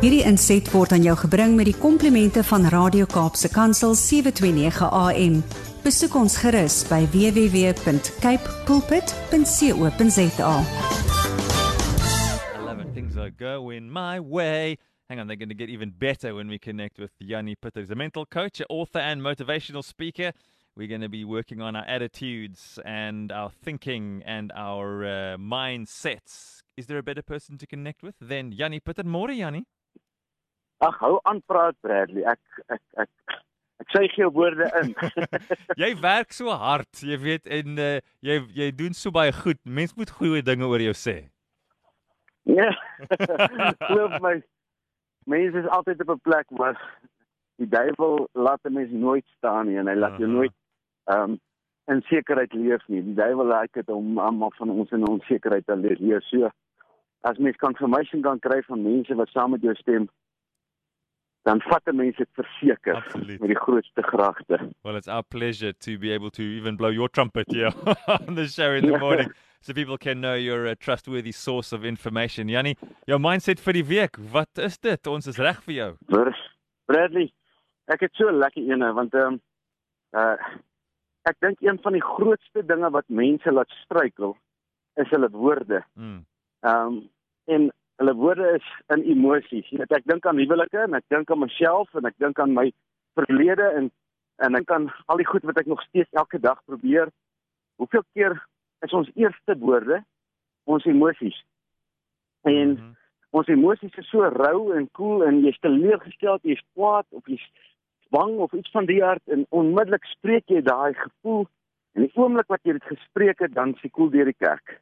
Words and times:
Hierdie 0.00 0.22
inset 0.24 0.64
word 0.72 0.94
aan 0.96 1.02
jou 1.04 1.12
gebring 1.20 1.58
met 1.58 1.66
die 1.68 1.76
komplimente 1.76 2.40
van 2.48 2.62
Radio 2.72 3.04
Kaapse 3.04 3.50
Kansel 3.52 3.92
729 4.00 4.86
AM. 4.96 5.34
Besoek 5.84 6.14
ons 6.16 6.38
gerus 6.40 6.78
by 6.88 7.02
www.cape 7.12 8.54
pulpit.co.za. 8.64 10.54
I 12.56 12.64
love 12.64 12.80
it. 12.80 12.88
Things 12.94 13.18
are 13.20 13.28
going 13.28 13.92
my 13.92 14.16
way. 14.24 14.78
Hang 15.10 15.20
on, 15.20 15.26
they're 15.28 15.36
going 15.36 15.52
to 15.52 15.54
get 15.54 15.68
even 15.68 15.92
better 15.92 16.34
when 16.34 16.48
we 16.48 16.56
connect 16.58 16.98
with 16.98 17.12
Yanni 17.18 17.54
Pitter. 17.60 17.80
He's 17.80 17.90
a 17.90 17.94
mental 17.94 18.24
coach, 18.24 18.62
author, 18.70 19.00
and 19.00 19.20
motivational 19.20 19.84
speaker. 19.84 20.32
We're 20.76 20.88
going 20.88 21.02
to 21.02 21.10
be 21.10 21.26
working 21.26 21.60
on 21.60 21.76
our 21.76 21.84
attitudes 21.84 22.78
and 22.86 23.30
our 23.30 23.50
thinking 23.50 24.22
and 24.24 24.50
our 24.56 25.04
uh, 25.04 25.36
mindsets. 25.36 26.62
Is 26.78 26.86
there 26.86 26.96
a 26.96 27.02
better 27.02 27.22
person 27.22 27.58
to 27.58 27.66
connect 27.66 28.02
with 28.02 28.14
than 28.18 28.50
Yanni 28.50 28.80
Pitter? 28.80 29.04
More, 29.04 29.30
Yanni. 29.30 29.66
Ag, 30.80 30.96
hou 31.04 31.18
aan 31.28 31.42
praat 31.44 31.76
Bradley. 31.84 32.24
Ek 32.24 32.40
ek 32.72 32.82
ek 33.04 33.10
ek 33.82 33.90
sê 33.92 34.04
gee 34.08 34.24
jou 34.24 34.30
woorde 34.32 34.68
in. 34.80 34.94
jy 35.82 35.90
werk 36.00 36.32
so 36.32 36.54
hard, 36.62 36.88
jy 37.04 37.18
weet 37.20 37.50
en 37.58 37.76
uh, 37.76 37.98
jy 38.24 38.38
jy 38.56 38.70
doen 38.76 38.96
so 38.96 39.12
baie 39.12 39.32
goed. 39.42 39.60
Mense 39.64 39.96
moet 40.00 40.12
goeie 40.20 40.40
dinge 40.44 40.68
oor 40.68 40.80
jou 40.80 40.96
sê. 40.96 41.18
Ja. 42.48 42.70
Glo 43.88 44.08
my. 44.24 44.38
Mense 45.28 45.60
is 45.60 45.68
altyd 45.76 46.00
op 46.06 46.14
'n 46.16 46.24
plek 46.24 46.48
waar 46.62 46.80
die 47.60 47.68
duiwel 47.68 48.24
laat 48.32 48.64
'n 48.64 48.72
mens 48.72 48.92
nooit 48.92 49.26
staan 49.36 49.68
nie 49.68 49.76
en 49.76 49.86
hy 49.86 49.94
laat 49.94 50.16
jou 50.16 50.28
Aha. 50.28 50.36
nooit 50.36 50.56
ehm 51.12 51.30
um, 51.30 51.38
in 51.90 52.00
sekerheid 52.08 52.52
leef 52.52 52.86
nie. 52.88 53.02
Die 53.04 53.14
duiwel 53.14 53.52
like 53.52 53.76
dit 53.76 53.88
om 53.88 54.18
almal 54.18 54.52
van 54.56 54.70
ons 54.70 54.90
in 54.90 55.08
onsekerheid 55.08 55.66
te 55.66 55.76
leef. 55.76 55.98
leef. 55.98 56.24
So 56.32 56.48
as 57.28 57.38
mens 57.38 57.56
confirmation 57.56 58.22
kan 58.22 58.38
kry 58.38 58.62
van 58.62 58.82
mense 58.82 59.14
wat 59.14 59.28
saam 59.28 59.50
met 59.50 59.62
jou 59.62 59.74
stem, 59.74 60.08
dan 61.42 61.60
vat 61.60 61.86
'n 61.86 61.96
mens 61.96 62.16
dit 62.16 62.28
verseker 62.32 62.94
Absoluut. 62.94 63.40
met 63.40 63.48
die 63.48 63.58
grootste 63.58 64.02
gragte. 64.02 64.58
Well, 64.82 64.96
it's 64.96 65.08
our 65.08 65.22
pleasure 65.22 65.72
to 65.72 65.98
be 65.98 66.12
able 66.12 66.30
to 66.30 66.42
even 66.42 66.76
blow 66.76 66.90
your 66.90 67.08
trumpet 67.08 67.50
here 67.52 67.72
on 68.28 68.34
the 68.34 68.46
show 68.46 68.74
in 68.74 68.86
the 68.86 68.98
morning 69.06 69.32
so 69.60 69.72
people 69.72 69.98
can 69.98 70.20
know 70.20 70.34
you're 70.34 70.66
a 70.66 70.76
trustworthy 70.76 71.32
source 71.32 71.72
of 71.72 71.84
information. 71.84 72.48
Yanni, 72.48 72.76
jou 73.06 73.18
mindset 73.18 73.60
vir 73.60 73.72
die 73.72 73.84
week, 73.84 74.16
wat 74.32 74.58
is 74.58 74.78
dit? 74.78 75.06
Ons 75.06 75.26
is 75.26 75.38
reg 75.38 75.62
vir 75.62 75.74
jou. 75.74 75.90
Br- 76.08 76.36
Bradley, 76.86 77.32
ek 77.86 78.00
het 78.00 78.14
so 78.14 78.28
'n 78.28 78.38
lekker 78.38 78.62
ene 78.62 78.92
want 78.92 79.14
ehm 79.14 79.26
um, 79.34 79.40
uh 80.12 80.36
ek 81.28 81.36
dink 81.40 81.60
een 81.60 81.78
van 81.82 81.92
die 81.92 82.02
grootste 82.02 82.62
dinge 82.66 82.90
wat 82.90 83.04
mense 83.08 83.52
laat 83.52 83.68
struikel 83.84 84.36
is 84.96 85.08
hulle 85.10 85.30
woorde. 85.30 85.84
Mm. 85.94 86.24
Ehm 86.64 86.86
um, 86.86 87.10
en 87.44 87.72
hulle 88.00 88.14
woorde 88.16 88.46
is 88.56 88.66
in 88.94 89.02
emosies. 89.12 89.66
Jy 89.68 89.82
weet 89.82 89.92
ek 89.98 90.06
dink 90.08 90.26
aan 90.26 90.40
huwelike 90.40 90.78
en 90.80 90.96
ek 90.96 91.04
dink 91.12 91.30
aan 91.30 91.42
myself 91.42 91.92
en 91.98 92.08
ek 92.08 92.16
dink 92.22 92.38
aan 92.40 92.54
my 92.56 92.70
verlede 93.18 93.66
en 93.76 93.90
en 94.40 94.56
ek 94.56 94.64
kan 94.70 94.86
al 95.12 95.20
die 95.20 95.28
goed 95.28 95.44
wat 95.44 95.58
ek 95.60 95.68
nog 95.68 95.82
steeds 95.84 96.08
elke 96.16 96.38
dag 96.40 96.56
probeer. 96.64 97.10
Hoeveel 97.76 98.06
keer 98.16 98.38
is 98.86 98.94
ons 98.96 99.10
eerste 99.20 99.56
woorde 99.60 100.00
ons 100.64 100.86
emosies? 100.88 101.36
En 102.48 102.72
Mhm. 102.72 102.94
ons 103.36 103.48
emosies 103.52 103.98
is 104.00 104.08
so 104.08 104.24
rou 104.32 104.72
en 104.72 104.88
koel 104.96 105.26
en 105.26 105.42
jy's 105.44 105.60
teleurgesteld, 105.60 106.40
jy's 106.42 106.64
kwaad 106.72 107.04
of 107.10 107.26
jy's 107.28 107.44
bang 108.10 108.38
of 108.38 108.52
iets 108.52 108.70
van 108.70 108.86
die 108.86 109.04
aard 109.04 109.22
en 109.28 109.44
onmiddellik 109.50 110.04
spreek 110.04 110.48
jy 110.48 110.62
daai 110.62 110.94
gevoel 110.94 111.44
en 111.94 112.06
die 112.06 112.12
oomblik 112.14 112.48
wat 112.48 112.64
jy 112.64 112.72
dit 112.72 112.84
gespreek 112.84 113.38
het, 113.38 113.52
dan 113.54 113.74
s'ie 113.74 113.90
koel 113.90 114.10
deur 114.10 114.24
die 114.24 114.40
kerk. 114.40 114.80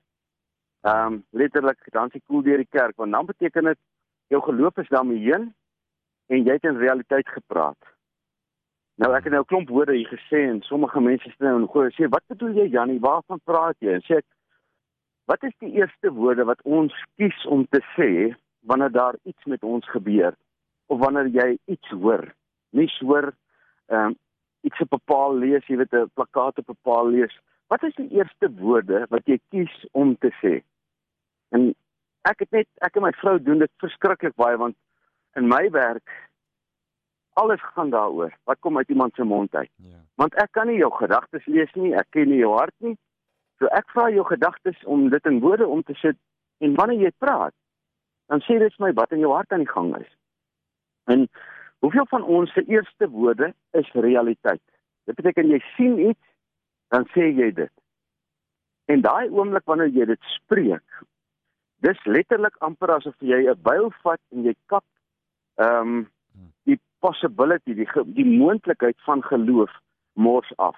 Ehm 0.87 1.13
um, 1.13 1.25
letterlik 1.31 1.79
dan 1.93 2.11
s'ie 2.11 2.23
koel 2.27 2.43
deur 2.43 2.57
die 2.57 2.71
kerk 2.71 2.97
want 2.97 3.13
dan 3.13 3.27
beteken 3.27 3.65
dit 3.65 3.79
jou 4.29 4.43
geloof 4.43 4.77
is 4.77 4.89
daarmee 4.89 5.19
heen 5.19 5.55
en 6.27 6.45
jy 6.45 6.53
het 6.53 6.65
in 6.65 6.77
realiteit 6.77 7.29
gepraat. 7.29 7.79
Nou 8.95 9.15
ek 9.15 9.25
het 9.25 9.33
nou 9.33 9.43
'n 9.43 9.51
klomp 9.53 9.69
woorde 9.69 9.97
hier 9.97 10.09
gesê 10.09 10.49
en 10.51 10.63
sommige 10.63 11.01
mense 11.01 11.29
sê 11.31 11.45
nou 11.45 11.67
goeie 11.67 11.91
sê 11.91 12.09
wat 12.09 12.27
bedoel 12.27 12.55
jy 12.55 12.67
Jannie 12.69 13.01
waarvan 13.01 13.41
praat 13.45 13.77
jy 13.81 13.93
en 13.93 14.03
sê 14.03 14.17
ek 14.23 14.27
Wat 15.29 15.43
is 15.45 15.53
die 15.61 15.75
eerste 15.77 16.09
woorde 16.17 16.45
wat 16.49 16.63
ons 16.65 16.95
kies 17.21 17.41
om 17.53 17.67
te 17.69 17.83
sê 17.97 18.33
wanneer 18.65 18.93
daar 18.93 19.17
iets 19.29 19.45
met 19.45 19.63
ons 19.63 19.89
gebeur 19.93 20.33
of 20.87 21.03
wanneer 21.03 21.29
jy 21.29 21.49
iets 21.75 21.91
hoor? 21.93 22.25
Nie 22.73 22.89
hoor 23.01 23.35
ehm 23.93 24.15
um, 24.15 24.17
iets 24.67 24.81
op 24.81 24.93
'n 24.93 25.05
paal 25.05 25.37
lees, 25.37 25.67
jy 25.67 25.77
weet 25.77 25.93
'n 25.93 26.11
plakkaat 26.15 26.59
op 26.59 26.71
'n 26.71 26.81
paal 26.83 27.09
lees. 27.09 27.35
Wat 27.69 27.83
is 27.85 27.95
die 27.95 28.09
eerste 28.17 28.49
woorde 28.61 29.05
wat 29.13 29.27
jy 29.29 29.39
kies 29.53 29.75
om 29.93 30.17
te 30.17 30.31
sê? 30.41 30.59
En 31.53 31.71
ek 32.29 32.45
het 32.45 32.51
net 32.57 32.69
ek 32.85 32.97
en 32.97 33.05
my 33.05 33.13
vrou 33.21 33.37
doen 33.41 33.61
dit 33.63 33.73
verskriklik 33.83 34.37
baie 34.41 34.57
want 34.61 34.77
in 35.37 35.49
my 35.49 35.69
werk 35.73 36.17
alles 37.39 37.63
gaan 37.75 37.91
daaroor. 37.91 38.33
Wat 38.45 38.59
kom 38.61 38.77
uit 38.77 38.89
iemand 38.89 39.15
se 39.15 39.23
mond 39.23 39.55
uit? 39.55 39.71
Ja. 39.77 40.01
Want 40.15 40.35
ek 40.35 40.51
kan 40.53 40.67
nie 40.67 40.81
jou 40.81 40.91
gedagtes 40.93 41.47
lees 41.47 41.71
nie, 41.79 41.93
ek 41.95 42.09
ken 42.11 42.33
nie 42.33 42.41
jou 42.41 42.57
hart 42.57 42.75
nie. 42.83 42.97
So 43.59 43.71
ek 43.75 43.87
vra 43.95 44.09
jou 44.11 44.25
gedagtes 44.27 44.81
om 44.85 45.07
dit 45.13 45.29
in 45.31 45.39
woorde 45.45 45.67
om 45.67 45.85
te 45.87 45.95
sit 46.01 46.19
en 46.59 46.75
wanneer 46.75 47.05
jy 47.07 47.13
praat, 47.23 47.55
dan 48.27 48.43
sê 48.47 48.59
dit 48.59 48.75
vir 48.75 48.89
my 48.89 48.93
wat 48.99 49.15
in 49.15 49.23
jou 49.23 49.31
hart 49.35 49.55
aan 49.55 49.63
die 49.63 49.71
gang 49.71 49.93
is. 50.01 50.11
En 51.07 51.29
hoeveel 51.85 52.09
van 52.11 52.27
ons 52.27 52.53
se 52.53 52.65
eerste 52.67 53.09
woorde 53.11 53.53
is 53.79 53.93
realiteit? 53.95 54.63
Dit 55.07 55.17
beteken 55.21 55.53
jy 55.55 55.61
sien 55.77 55.99
iets, 56.11 56.25
dan 56.89 57.07
sê 57.15 57.31
jy 57.33 57.51
dit. 57.55 57.73
En 58.89 59.03
daai 59.05 59.29
oomblik 59.29 59.67
wanneer 59.69 59.93
jy 59.93 60.07
dit 60.09 60.31
spreek, 60.35 61.03
dis 61.85 62.05
letterlik 62.05 62.57
amper 62.65 62.95
asof 62.97 63.15
jy 63.21 63.45
'n 63.47 63.63
byl 63.63 63.91
vat 64.03 64.21
en 64.33 64.45
jy 64.45 64.55
kap 64.67 64.85
ehm 65.59 65.81
um, 65.81 66.07
die 66.65 66.81
possibility, 67.01 67.75
die 67.75 67.89
die 68.15 68.25
moontlikheid 68.25 68.97
van 69.07 69.23
geloof 69.23 69.71
mors 70.15 70.53
af, 70.57 70.77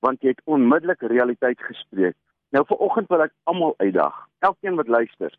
want 0.00 0.20
jy 0.22 0.34
het 0.34 0.42
onmiddellik 0.44 1.02
realiteit 1.02 1.60
gespreek. 1.60 2.16
Nou 2.50 2.64
vir 2.68 2.76
oggend 2.76 3.08
wil 3.08 3.22
ek 3.22 3.32
almal 3.44 3.74
uitdag, 3.78 4.16
elkeen 4.38 4.76
wat 4.76 4.88
luister. 4.88 5.32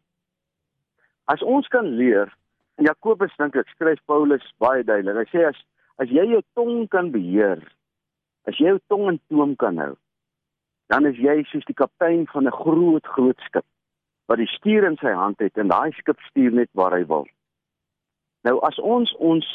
As 1.25 1.41
ons 1.41 1.67
kan 1.67 1.85
leer, 1.85 2.31
Jakobus 2.81 3.35
dink 3.37 3.55
ek 3.55 3.69
skryf 3.75 3.99
Paulus 4.09 4.45
baie 4.57 4.83
duidelik. 4.83 5.27
Hy 5.27 5.37
sê 5.37 5.45
as 5.51 5.59
as 6.01 6.09
jy 6.09 6.25
jou 6.31 6.41
tong 6.57 6.87
kan 6.89 7.11
beheer, 7.13 7.61
as 8.49 8.57
jy 8.57 8.73
jou 8.73 8.79
tong 8.89 9.11
in 9.11 9.19
toom 9.29 9.53
kan 9.55 9.77
hou, 9.77 9.93
dan 10.93 11.07
is 11.09 11.17
jy 11.17 11.41
soos 11.49 11.65
die 11.65 11.73
kaptein 11.73 12.27
van 12.29 12.45
'n 12.47 12.57
groot 12.63 13.07
groot 13.15 13.39
skip 13.49 13.65
wat 14.29 14.37
die 14.37 14.51
stuur 14.57 14.83
in 14.89 14.97
sy 15.01 15.13
hand 15.21 15.39
het 15.39 15.57
en 15.57 15.67
daai 15.67 15.91
skip 15.91 16.19
stuur 16.29 16.53
net 16.53 16.69
waar 16.71 16.93
hy 16.93 17.05
wil. 17.05 17.25
Nou 18.45 18.59
as 18.67 18.77
ons 18.79 19.15
ons 19.17 19.47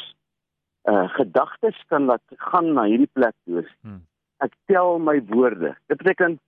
uh 0.91 1.07
gedagtes 1.15 1.79
kan 1.87 2.05
laat 2.11 2.21
gaan 2.49 2.73
na 2.73 2.83
hierdie 2.83 3.13
plek 3.13 3.35
toe. 3.45 3.63
Hmm. 3.81 4.01
Ek 4.39 4.53
tel 4.65 4.99
my 4.99 5.21
woorde. 5.31 5.75
Dit 5.87 5.97
beteken 5.97 6.39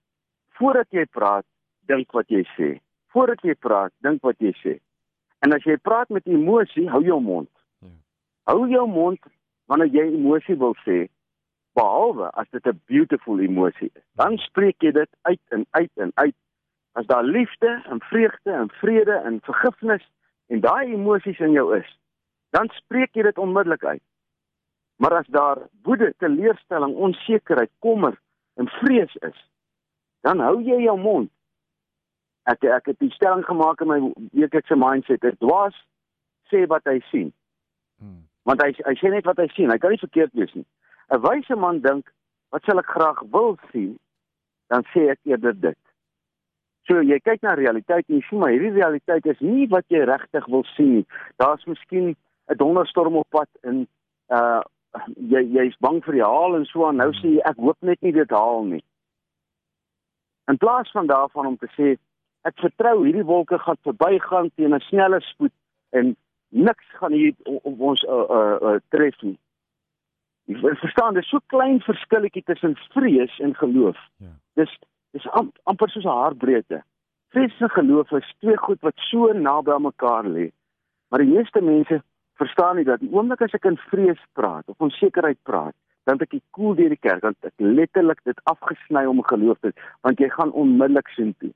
voordat 0.60 0.88
jy 0.90 1.06
praat, 1.06 1.46
dink 1.88 2.12
wat 2.12 2.28
jy 2.28 2.44
sê. 2.56 2.70
Voordat 3.12 3.42
jy 3.44 3.56
praat, 3.56 3.94
dink 4.00 4.22
wat 4.24 4.40
jy 4.40 4.54
sê. 4.64 4.80
En 5.40 5.54
as 5.54 5.64
jy 5.64 5.78
praat 5.78 6.10
met 6.10 6.28
emosie, 6.28 6.90
hou 6.90 7.04
jou 7.04 7.20
mond. 7.22 7.50
Ja. 7.80 7.88
Hou 8.44 8.68
jou 8.68 8.88
mond 8.88 9.20
wanneer 9.66 9.88
jy 9.88 10.06
emosie 10.14 10.56
wil 10.56 10.76
sê, 10.86 11.08
behalwe 11.74 12.30
as 12.32 12.50
dit 12.50 12.66
'n 12.66 12.82
beautiful 12.86 13.40
emosie 13.40 13.92
is. 13.94 14.04
Dan 14.16 14.38
spreek 14.38 14.82
jy 14.82 14.92
dit 14.92 15.10
uit 15.22 15.40
en 15.50 15.66
uit 15.70 15.92
en 15.96 16.12
uit. 16.14 16.36
As 16.92 17.06
daar 17.06 17.24
liefde 17.24 17.84
en 17.90 18.00
vreugde 18.00 18.52
en 18.52 18.70
vrede 18.70 19.14
en 19.14 19.40
vergifnis 19.42 20.10
en 20.48 20.60
daai 20.60 20.94
emosies 20.94 21.40
in 21.40 21.52
jou 21.52 21.78
is, 21.78 21.98
dan 22.50 22.70
spreek 22.70 23.16
jy 23.16 23.22
dit 23.22 23.38
onmiddellik 23.38 23.84
uit. 23.84 24.04
Maar 24.96 25.14
as 25.14 25.28
daar 25.28 25.58
woede, 25.82 26.14
teleurstelling, 26.18 26.96
onsekerheid, 26.96 27.70
kommer 27.80 28.20
en 28.54 28.68
vrees 28.68 29.16
is, 29.16 29.50
dan 30.22 30.40
hou 30.40 30.62
jy 30.62 30.82
jou 30.84 31.00
mond. 31.00 31.32
Ek 32.44 32.64
ek 32.64 32.86
het 32.86 33.00
die 33.00 33.14
stelling 33.14 33.46
gemaak 33.46 33.82
in 33.82 33.88
my 33.88 34.00
weeklikse 34.32 34.76
mindset, 34.76 35.22
dit 35.22 35.40
dwaas 35.40 35.78
sê 36.52 36.66
wat 36.68 36.86
hy 36.90 37.00
sien. 37.10 37.34
Mm. 37.98 38.28
Want 38.44 38.62
hy 38.62 38.74
hy 38.86 38.96
sê 39.00 39.10
net 39.14 39.26
wat 39.26 39.42
hy 39.42 39.48
sien, 39.56 39.72
hy 39.72 39.78
kan 39.82 39.94
nie 39.94 40.02
verkeerd 40.02 40.34
wees 40.38 40.54
nie. 40.54 40.66
'n 41.12 41.22
Wyse 41.22 41.56
man 41.56 41.80
dink, 41.80 42.12
wat 42.50 42.64
sal 42.64 42.80
ek 42.80 42.90
graag 42.96 43.20
wil 43.32 43.58
sien? 43.72 44.00
Dan 44.68 44.84
sê 44.94 45.10
ek 45.12 45.20
eerder 45.24 45.54
dit. 45.54 45.82
So 46.88 47.02
jy 47.02 47.20
kyk 47.20 47.44
na 47.46 47.56
realiteit 47.60 48.08
en 48.08 48.16
jy 48.16 48.24
sien 48.28 48.40
maar 48.40 48.54
hierdie 48.56 48.74
realiteit 48.80 49.26
is 49.26 49.40
nie 49.40 49.68
wat 49.70 49.86
jy 49.94 50.06
regtig 50.08 50.46
wil 50.48 50.64
sien. 50.76 51.06
Daar's 51.38 51.66
miskien 51.66 52.16
'n 52.50 52.58
donderstorm 52.58 53.16
op 53.16 53.30
pad 53.30 53.50
en 53.64 53.88
uh 54.30 54.62
jy 55.16 55.42
jy's 55.56 55.78
bang 55.80 56.02
vir 56.04 56.14
die 56.14 56.24
haal 56.24 56.56
en 56.56 56.66
so 56.66 56.86
aan. 56.88 56.98
Nou 56.98 57.12
sê 57.12 57.36
jy 57.36 57.42
ek 57.46 57.58
hoop 57.58 57.78
net 57.82 58.02
nie 58.02 58.12
dit 58.12 58.32
haal 58.32 58.64
nie. 58.64 58.84
In 60.48 60.58
plaas 60.58 60.92
van 60.92 61.08
daarvan 61.08 61.46
om 61.46 61.58
te 61.58 61.68
sê 61.78 61.98
ek 62.44 62.58
vertrou 62.60 63.04
hierdie 63.06 63.28
wolke 63.28 63.60
gaan 63.60 63.78
verbygaan 63.84 64.52
teen 64.56 64.74
'n 64.76 64.80
snelle 64.80 65.22
spoed 65.22 65.54
en 65.92 66.16
niks 66.50 66.86
gaan 67.00 67.12
hier 67.12 67.34
op 67.46 67.80
ons 67.80 68.04
uh, 68.04 68.26
uh, 68.30 68.58
uh, 68.62 68.80
tref 68.90 69.22
nie. 69.22 69.38
Verstaan, 70.60 71.14
dis 71.14 71.30
so 71.30 71.40
klein 71.54 71.80
verskilletjie 71.86 72.44
tussen 72.44 72.76
vrees 72.94 73.40
en 73.40 73.56
geloof. 73.56 73.98
Ja. 74.18 74.34
Dis 74.60 74.80
dis 75.12 75.28
am, 75.38 75.52
amper 75.64 75.90
soos 75.90 76.06
'n 76.06 76.18
haarbreedte. 76.18 76.84
Vrees 77.30 77.60
en 77.60 77.70
geloof 77.70 78.12
is 78.12 78.36
twee 78.40 78.58
goed 78.58 78.82
wat 78.82 78.94
so 78.96 79.32
naby 79.34 79.72
aan 79.72 79.82
mekaar 79.82 80.26
lê. 80.26 80.52
Maar 81.10 81.20
die 81.20 81.34
meeste 81.34 81.62
mense 81.62 82.02
verstaan 82.34 82.76
nie 82.76 82.86
dat 82.86 83.00
die 83.00 83.12
oomblik 83.12 83.42
as 83.42 83.54
ek 83.54 83.66
in 83.66 83.78
vrees 83.78 84.22
praat 84.34 84.68
of 84.68 84.80
onsekerheid 84.80 85.38
praat, 85.44 85.76
dan 86.04 86.18
het 86.18 86.22
ek 86.22 86.38
die 86.38 86.44
koel 86.52 86.76
deur 86.76 86.90
die 86.90 87.04
kerk, 87.08 87.22
dan 87.22 87.36
ek 87.42 87.54
letterlik 87.58 88.24
dit 88.24 88.40
afgesny 88.44 89.06
om 89.06 89.24
geloof 89.24 89.60
te 89.60 89.74
want 90.02 90.20
jy 90.20 90.30
gaan 90.30 90.52
onmiddellik 90.52 91.08
sien 91.16 91.36
toe. 91.40 91.52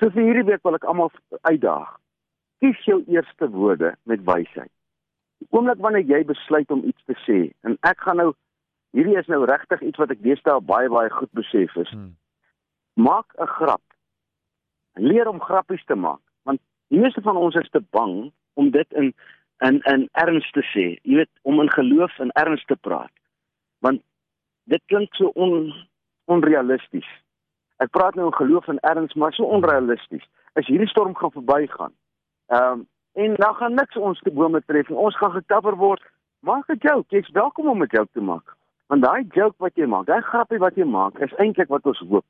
So 0.00 0.10
vir 0.10 0.22
hierdie 0.22 0.48
week 0.50 0.62
wil 0.62 0.78
ek 0.78 0.84
almal 0.84 1.10
uitdaag. 1.42 1.98
Kies 2.62 2.84
jou 2.86 3.02
eerste 3.10 3.48
woorde 3.50 3.94
met 4.04 4.22
wysheid. 4.24 4.70
Die 5.42 5.48
oomblik 5.50 5.80
wanneer 5.82 6.06
jy 6.06 6.22
besluit 6.28 6.70
om 6.70 6.84
iets 6.86 7.10
te 7.10 7.16
sê 7.26 7.38
en 7.66 7.74
ek 7.88 8.04
gaan 8.06 8.20
nou 8.22 8.30
hierdie 8.94 9.16
is 9.18 9.30
nou 9.32 9.42
regtig 9.48 9.82
iets 9.82 9.98
wat 9.98 10.12
ek 10.14 10.22
deesdae 10.22 10.60
baie 10.68 10.90
baie 10.92 11.10
goed 11.10 11.32
besef 11.34 11.74
is. 11.82 11.90
Hmm. 11.90 12.12
Maak 12.94 13.34
'n 13.38 13.50
grap. 13.58 13.82
Leer 14.94 15.28
om 15.28 15.40
grappies 15.40 15.84
te 15.84 15.96
maak 15.96 16.22
want 16.44 16.60
die 16.88 17.00
meeste 17.00 17.22
van 17.22 17.36
ons 17.36 17.56
is 17.56 17.70
te 17.70 17.80
bang 17.90 18.30
om 18.54 18.70
dit 18.70 18.92
in 18.92 19.14
in 19.66 19.80
in 19.92 20.08
erns 20.12 20.50
te 20.50 20.62
sê. 20.74 20.86
Jy 21.02 21.16
weet, 21.22 21.30
om 21.42 21.60
in 21.60 21.70
geloof 21.70 22.18
en 22.18 22.30
erns 22.30 22.64
te 22.64 22.76
praat. 22.76 23.12
Want 23.78 24.02
dit 24.64 24.82
klink 24.86 25.14
so 25.14 25.30
on 25.34 25.74
onrealisties. 26.24 27.08
Ek 27.82 27.90
praat 27.90 28.14
nou 28.14 28.26
in 28.26 28.38
geloof 28.38 28.68
en 28.68 28.80
erns, 28.80 29.14
maar 29.14 29.32
so 29.32 29.44
onrealisties. 29.44 30.24
As 30.54 30.66
hierdie 30.66 30.88
storm 30.88 31.14
gaan 31.16 31.34
verbygaan. 31.34 31.94
Ehm 32.46 32.72
um, 32.72 32.88
en 33.12 33.34
dan 33.34 33.54
gaan 33.54 33.74
niks 33.74 33.96
ons 33.96 34.20
te 34.20 34.30
bome 34.30 34.62
tref 34.66 34.88
en 34.88 34.96
ons 34.96 35.16
gaan 35.16 35.30
gekapper 35.30 35.76
word. 35.76 36.02
Maak 36.40 36.68
'n 36.68 36.78
joke. 36.78 37.16
Jy's 37.16 37.30
welkom 37.30 37.68
om 37.68 37.82
'n 37.82 37.88
joke 37.90 38.12
te 38.12 38.20
maak. 38.20 38.56
Want 38.86 39.02
daai 39.02 39.26
joke 39.30 39.54
wat 39.58 39.74
jy 39.74 39.86
maak, 39.86 40.06
daai 40.06 40.20
grappie 40.20 40.58
wat 40.58 40.74
jy 40.74 40.84
maak, 40.84 41.18
is 41.18 41.34
eintlik 41.34 41.68
wat 41.68 41.86
ons 41.86 41.98
hoop. 41.98 42.24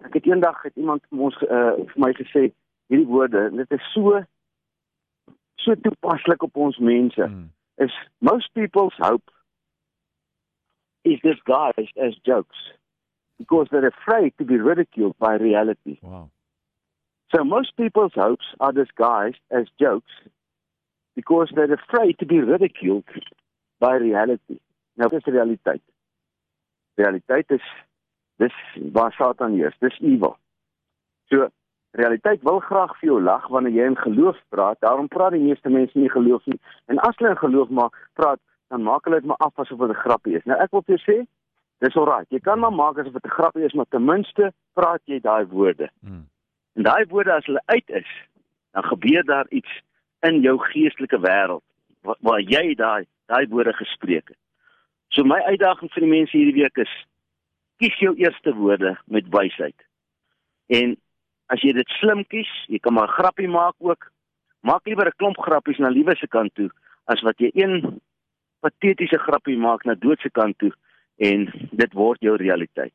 Ek 0.00 0.14
het 0.14 0.26
eendag 0.26 0.62
het 0.62 0.76
iemand 0.76 1.02
ons 1.10 1.34
uh, 1.42 1.74
vir 1.90 1.98
my 1.98 2.12
gesê 2.12 2.52
hierdie 2.86 3.06
woorde, 3.06 3.50
dit 3.50 3.70
is 3.70 3.92
so 3.92 4.22
so 5.54 5.74
toepaslik 5.74 6.42
op 6.42 6.56
ons 6.56 6.78
mense 6.78 7.26
mm. 7.28 7.50
is 7.76 7.94
most 8.18 8.52
people's 8.52 8.96
hope 8.96 9.30
is 11.02 11.20
disguised 11.20 11.96
as 11.98 12.18
jokes 12.22 12.72
because 13.38 13.68
they're 13.70 13.86
afraid 13.86 14.32
to 14.38 14.44
be 14.44 14.56
ridiculed 14.56 15.16
by 15.18 15.34
reality. 15.34 15.98
Wow. 16.02 16.30
So 17.34 17.44
most 17.44 17.76
people's 17.76 18.12
hopes 18.14 18.46
are 18.60 18.72
disguised 18.72 19.40
as 19.50 19.66
jokes 19.78 20.12
because 21.14 21.50
they're 21.54 21.72
afraid 21.72 22.18
to 22.18 22.26
be 22.26 22.40
ridiculed 22.40 23.04
by 23.80 23.94
reality. 23.96 24.58
Nou 24.96 25.08
dis 25.08 25.24
realiteit. 25.24 25.82
Realiteit 26.94 27.50
is 27.50 27.66
dis 28.42 28.54
waar 28.92 29.12
Satan 29.12 29.54
heers, 29.58 29.76
dis 29.80 29.98
evil. 30.00 30.36
So 31.28 31.48
realiteit 31.98 32.42
wil 32.46 32.60
graag 32.64 32.94
vir 33.00 33.10
jou 33.10 33.18
lag 33.22 33.46
wanneer 33.52 33.76
jy 33.76 33.90
in 33.90 33.98
geloof 33.98 34.38
praat. 34.54 34.80
Daarom 34.80 35.10
praat 35.12 35.36
die 35.36 35.44
meeste 35.44 35.70
mense 35.70 35.98
nie 35.98 36.10
geloof 36.10 36.46
nie. 36.46 36.58
En 36.86 37.02
as 37.04 37.18
hulle 37.18 37.34
in 37.34 37.42
geloof 37.42 37.68
maar 37.68 37.92
praat, 38.18 38.40
dan 38.72 38.82
maak 38.86 39.04
hulle 39.04 39.20
dit 39.20 39.28
maar 39.28 39.40
af 39.44 39.58
asof 39.58 39.78
dit 39.78 39.90
'n 39.96 40.02
grappie 40.04 40.36
is. 40.36 40.44
Nou 40.44 40.58
ek 40.58 40.70
wil 40.70 40.82
vir 40.86 40.96
jou 40.96 41.02
sê, 41.04 41.26
dis 41.78 41.96
alraai. 41.96 42.24
Jy 42.28 42.40
kan 42.40 42.58
maar 42.58 42.72
maak 42.72 42.98
asof 42.98 43.12
dit 43.12 43.24
'n 43.24 43.36
grappie 43.38 43.64
is, 43.64 43.72
maar 43.72 43.88
ten 43.88 44.04
minste 44.04 44.52
praat 44.74 45.02
jy 45.04 45.20
daai 45.20 45.46
woorde. 45.46 45.90
Hmm. 46.00 46.26
En 46.78 46.84
daai 46.86 47.04
woorde 47.10 47.32
as 47.34 47.46
hulle 47.50 47.62
uit 47.66 47.88
is, 47.90 48.10
dan 48.70 48.84
gebeur 48.84 49.24
daar 49.24 49.48
iets 49.48 49.80
in 50.20 50.40
jou 50.40 50.58
geestelike 50.62 51.18
wêreld 51.18 51.64
waar, 52.06 52.16
waar 52.20 52.40
jy 52.40 52.74
daai 52.78 53.06
daai 53.26 53.48
woorde 53.50 53.72
gespreek 53.74 54.30
het. 54.30 54.38
So 55.10 55.26
my 55.26 55.40
uitdaging 55.50 55.90
vir 55.90 56.04
die 56.04 56.10
mense 56.12 56.36
hierdie 56.36 56.62
week 56.62 56.78
is 56.84 56.92
kies 57.82 57.98
jou 57.98 58.14
eerste 58.22 58.54
woorde 58.54 58.94
met 59.10 59.26
wysheid. 59.34 59.74
En 60.70 60.94
as 61.50 61.66
jy 61.66 61.74
dit 61.74 61.96
slim 61.98 62.22
kies, 62.30 62.54
jy 62.70 62.78
kan 62.78 62.94
maar 62.94 63.10
'n 63.10 63.18
grappie 63.18 63.48
maak 63.48 63.74
ook. 63.78 64.12
Maak 64.62 64.86
liewer 64.86 65.10
'n 65.10 65.18
klomp 65.18 65.38
grappies 65.38 65.78
na 65.78 65.90
liewe 65.90 66.16
se 66.16 66.28
kant 66.28 66.54
toe 66.54 66.70
as 67.06 67.20
wat 67.26 67.38
jy 67.38 67.50
een 67.54 68.00
patetiese 68.60 69.18
grappie 69.18 69.58
maak 69.58 69.84
na 69.84 69.94
dood 69.94 70.20
se 70.20 70.30
kant 70.30 70.58
toe 70.58 70.72
en 71.16 71.50
dit 71.72 71.92
word 71.92 72.20
jou 72.20 72.36
realiteit. 72.36 72.94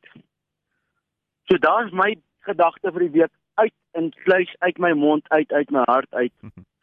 So 1.50 1.58
daar's 1.58 1.92
my 1.92 2.16
gedagte 2.40 2.92
vir 2.92 3.00
die 3.00 3.20
week 3.20 3.32
uit 3.54 3.72
in 3.92 4.12
vleis 4.24 4.54
uit 4.58 4.78
my 4.78 4.92
mond 4.92 5.28
uit 5.28 5.52
uit 5.52 5.70
my 5.70 5.82
hart 5.84 6.14
uit 6.14 6.32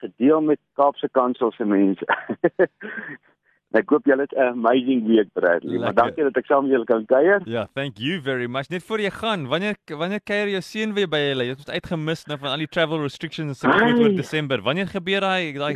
gedeel 0.01 0.41
met 0.41 0.59
Kaapse 0.73 1.09
Kansel 1.11 1.51
se 1.51 1.65
mense. 1.65 2.05
Ek 3.71 3.87
hoop 3.87 4.07
julle 4.09 4.25
het 4.25 4.33
'n 4.35 4.51
amazing 4.51 5.05
week 5.07 5.29
Bradley. 5.33 5.79
Maar 5.79 5.93
dankie 5.93 6.23
dat 6.23 6.35
ek 6.35 6.45
saam 6.45 6.63
met 6.63 6.71
julle 6.71 6.85
kan 6.85 7.05
kuier. 7.05 7.41
Ja, 7.45 7.67
thank 7.73 7.97
you 7.97 8.21
very 8.21 8.45
much. 8.45 8.67
Net 8.69 8.83
voor 8.83 8.99
jy 8.99 9.09
gaan, 9.09 9.47
wanneer 9.47 9.75
wanneer 9.85 10.21
kuier 10.21 10.49
jou 10.49 10.61
seun 10.61 10.93
weer 10.93 11.07
by 11.07 11.17
julle? 11.17 11.43
Jy 11.43 11.49
het 11.55 11.63
ons 11.63 11.75
uitgemis 11.75 12.25
nou 12.25 12.37
van 12.39 12.49
al 12.49 12.57
die 12.57 12.67
travel 12.67 13.01
restrictions 13.01 13.59
se 13.59 13.71
groot 13.71 13.99
oor 13.99 14.15
Desember. 14.15 14.61
Wanneer 14.61 14.87
gebeur 14.87 15.21
daai 15.21 15.53
daai 15.53 15.75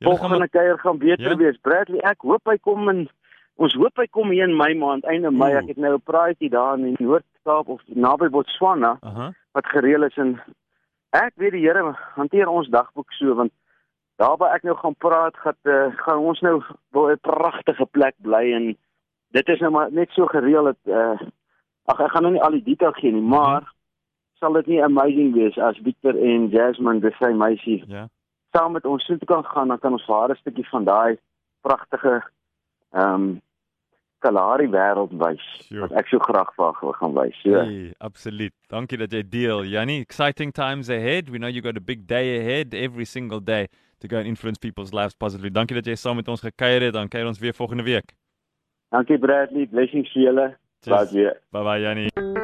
volgende 0.00 0.48
kuier 0.48 0.78
gaan 0.78 0.98
beter? 0.98 1.30
Ja? 1.30 1.36
wees 1.36 1.60
Bradley? 1.60 2.00
Ek 2.00 2.20
hoop 2.22 2.48
hy 2.48 2.56
kom 2.56 2.88
in 2.88 3.08
ons 3.56 3.74
hoop 3.74 3.96
hy 3.96 4.06
kom 4.10 4.30
hier 4.30 4.48
in 4.48 4.56
Mei 4.56 4.74
maand, 4.74 5.04
einde 5.04 5.30
Mei. 5.30 5.52
Ek 5.52 5.68
het 5.68 5.76
nou 5.76 5.94
'n 5.94 6.02
praatjie 6.02 6.50
daar 6.50 6.78
in 6.78 6.94
die 6.94 7.04
Noord-Kaap 7.04 7.68
of 7.68 7.82
naby 7.86 8.28
Botswana 8.28 8.96
uh 9.02 9.16
-huh. 9.16 9.32
Wat 9.54 9.66
gereël 9.72 10.06
is 10.08 10.16
en 10.22 10.34
ek 11.14 11.36
weet 11.42 11.54
die 11.56 11.64
Here 11.66 11.94
hanteer 12.18 12.50
ons 12.50 12.70
dagboek 12.74 13.12
so 13.18 13.34
want 13.40 13.52
daar 14.22 14.36
waar 14.38 14.54
ek 14.56 14.66
nou 14.66 14.76
gaan 14.78 14.96
praat 15.06 15.36
gaan 15.42 15.58
uh, 15.74 15.90
gaan 16.06 16.26
ons 16.32 16.40
nou 16.46 16.56
op 16.60 17.04
'n 17.04 17.20
pragtige 17.20 17.86
plek 17.86 18.14
bly 18.26 18.44
en 18.58 18.66
dit 19.36 19.48
is 19.48 19.60
nou 19.60 19.70
maar 19.70 19.92
net 19.92 20.10
so 20.10 20.26
gereël 20.26 20.72
dat 20.72 20.80
uh, 20.84 21.18
ag 21.84 22.00
ek 22.00 22.10
gaan 22.10 22.22
nou 22.22 22.34
nie 22.34 22.42
al 22.42 22.58
die 22.58 22.68
detail 22.70 22.92
gee 22.92 23.12
nie 23.12 23.28
maar 23.36 23.62
-hmm. 23.62 23.72
sal 24.40 24.52
dit 24.52 24.66
nie 24.66 24.84
amazing 24.84 25.34
wees 25.34 25.58
as 25.58 25.80
Victor 25.82 26.14
en 26.14 26.48
Jasmine 26.48 27.00
dis 27.00 27.16
sy 27.18 27.32
meisie 27.32 27.82
ja 27.86 28.08
saam 28.54 28.72
met 28.72 28.84
ons 28.86 29.06
toe 29.06 29.18
kan 29.26 29.44
gaan 29.44 29.68
dan 29.68 29.78
kan 29.78 29.92
ons 29.92 30.04
vir 30.06 30.14
haar 30.14 30.30
'n 30.30 30.42
stukkie 30.42 30.68
van 30.68 30.84
daai 30.84 31.18
pragtige 31.60 32.22
ehm 32.92 33.14
um, 33.14 33.40
Kalahari 34.24 34.66
wêreld 34.72 35.14
wys 35.20 35.44
wat 35.82 35.94
ek 36.00 36.10
so 36.10 36.20
graag 36.24 36.50
vir 36.56 36.74
wil 36.80 36.96
gaan 36.98 37.14
wys. 37.18 37.38
So. 37.44 37.60
Hey, 37.60 37.92
absoluut. 38.00 38.54
Dankie 38.72 38.98
dat 39.00 39.12
jy 39.12 39.22
deel. 39.28 39.64
Jannie, 39.68 40.00
exciting 40.00 40.52
times 40.52 40.88
ahead. 40.88 41.30
We 41.30 41.38
know 41.38 41.52
you 41.52 41.62
got 41.62 41.76
a 41.76 41.84
big 41.84 42.06
day 42.10 42.38
ahead 42.40 42.74
every 42.74 43.04
single 43.04 43.40
day 43.40 43.68
to 44.00 44.08
go 44.08 44.18
and 44.18 44.26
influence 44.26 44.58
people's 44.58 44.92
lives 44.92 45.14
positively. 45.14 45.52
Dankie 45.52 45.76
dat 45.80 45.86
jy 45.86 45.96
saam 46.00 46.20
met 46.20 46.28
ons 46.28 46.44
gekuier 46.44 46.88
het. 46.88 46.96
Dan 46.96 47.08
kuier 47.12 47.28
ons 47.28 47.40
weer 47.42 47.56
volgende 47.56 47.86
week. 47.86 48.16
Dankie 48.94 49.18
Bradley. 49.18 49.66
Blessings 49.66 50.12
vir 50.12 50.28
julle. 50.28 50.48
Bye 50.84 51.62
bye 51.62 51.80
Jannie. 51.80 52.43